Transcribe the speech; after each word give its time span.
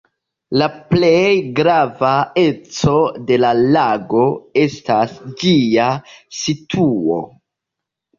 La 0.59 0.67
plej 0.93 1.33
grava 1.57 2.13
eco 2.43 2.93
de 3.31 3.37
la 3.41 3.51
lago 3.75 4.23
estas 4.63 5.13
ĝia 5.43 5.91
situo. 6.39 7.21